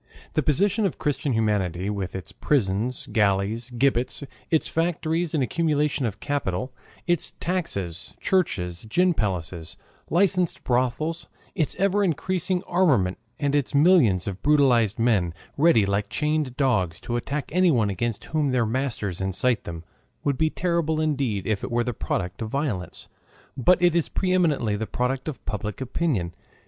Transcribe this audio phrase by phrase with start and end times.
[0.33, 6.19] The position of Christian humanity with its prisons, galleys, gibbets, its factories and accumulation of
[6.19, 6.73] capital,
[7.05, 9.77] its taxes, churches, gin palaces,
[10.09, 16.57] licensed brothels, its ever increasing armament and its millions of brutalized men, ready, like chained
[16.57, 19.83] dogs, to attack anyone against whom their master incites them,
[20.23, 23.07] would be terrible indeed if it were the product of violence,
[23.55, 26.33] but it is pre eminently the product of public opinion.